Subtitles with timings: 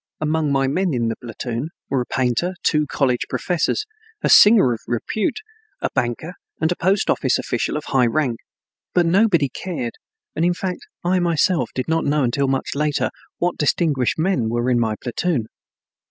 [0.19, 3.85] Among my men in the platoon were a painter, two college professors,
[4.23, 5.41] a singer of repute,
[5.79, 8.39] a banker, and a post official of high rank.
[8.95, 9.93] But nobody cared
[10.35, 14.71] and in fact I myself did not know until much later what distinguished men were
[14.71, 15.45] in my platoon.